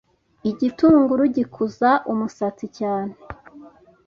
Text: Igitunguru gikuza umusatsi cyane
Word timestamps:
Igitunguru 0.49 1.23
gikuza 1.35 1.89
umusatsi 2.11 2.65
cyane 2.77 3.13